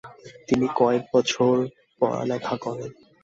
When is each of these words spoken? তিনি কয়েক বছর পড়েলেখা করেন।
তিনি 0.47 0.67
কয়েক 0.79 1.03
বছর 1.13 1.53
পড়েলেখা 2.01 2.55
করেন। 2.57 2.91